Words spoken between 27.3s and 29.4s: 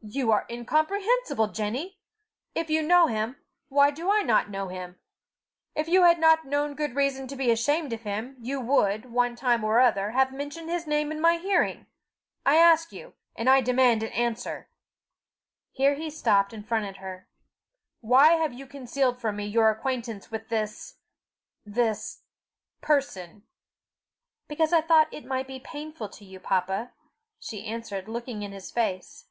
she answered, looking in his face.